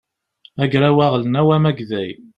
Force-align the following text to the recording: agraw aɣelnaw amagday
agraw 0.63 0.97
aɣelnaw 1.05 1.47
amagday 1.57 2.11